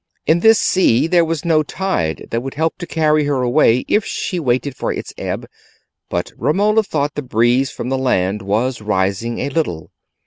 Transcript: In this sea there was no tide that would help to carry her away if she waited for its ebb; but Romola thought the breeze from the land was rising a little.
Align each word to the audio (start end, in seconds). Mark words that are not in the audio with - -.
In 0.25 0.39
this 0.39 0.59
sea 0.59 1.05
there 1.05 1.23
was 1.23 1.45
no 1.45 1.61
tide 1.61 2.27
that 2.31 2.41
would 2.41 2.55
help 2.55 2.79
to 2.79 2.87
carry 2.87 3.25
her 3.25 3.43
away 3.43 3.85
if 3.87 4.03
she 4.03 4.39
waited 4.39 4.75
for 4.75 4.91
its 4.91 5.13
ebb; 5.15 5.45
but 6.09 6.31
Romola 6.37 6.81
thought 6.81 7.13
the 7.13 7.21
breeze 7.21 7.69
from 7.69 7.89
the 7.89 7.99
land 7.99 8.41
was 8.41 8.81
rising 8.81 9.37
a 9.37 9.49
little. 9.49 9.91